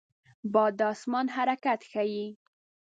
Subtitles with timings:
[0.53, 2.25] باد د آسمان حرکت ښيي